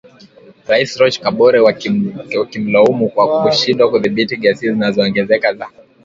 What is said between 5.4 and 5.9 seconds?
za